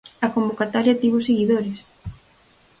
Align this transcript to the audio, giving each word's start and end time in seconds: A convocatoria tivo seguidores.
A 0.25 0.27
convocatoria 0.35 0.99
tivo 1.01 1.25
seguidores. 1.27 1.79